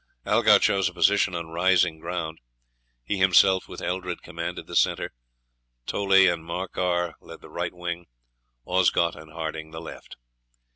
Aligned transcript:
Algar 0.25 0.57
chose 0.57 0.89
a 0.89 0.95
position 0.95 1.35
on 1.35 1.49
rising 1.51 1.99
ground. 1.99 2.39
He 3.03 3.17
himself 3.17 3.67
with 3.67 3.83
Eldred 3.83 4.23
commanded 4.23 4.65
the 4.65 4.75
centre, 4.75 5.11
Toley 5.85 6.27
and 6.27 6.43
Morcar 6.43 7.13
led 7.21 7.41
the 7.41 7.51
right 7.51 7.71
wing, 7.71 8.07
Osgot 8.65 9.15
and 9.15 9.31
Harding 9.31 9.69
the 9.69 9.79
left. 9.79 10.15